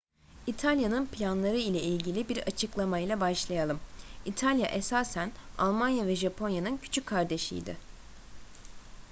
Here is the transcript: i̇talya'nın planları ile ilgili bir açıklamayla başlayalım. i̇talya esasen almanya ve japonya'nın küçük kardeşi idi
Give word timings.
i̇talya'nın 0.47 1.05
planları 1.05 1.57
ile 1.57 1.81
ilgili 1.81 2.29
bir 2.29 2.37
açıklamayla 2.37 3.19
başlayalım. 3.19 3.79
i̇talya 4.25 4.67
esasen 4.67 5.31
almanya 5.57 6.07
ve 6.07 6.15
japonya'nın 6.15 6.77
küçük 6.77 7.05
kardeşi 7.05 7.55
idi 7.57 7.77